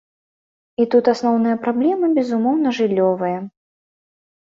І 0.83 0.87
тут 0.95 1.11
асноўная 1.13 1.55
праблема, 1.67 2.11
безумоўна, 2.17 2.67
жыллёвая. 2.81 3.35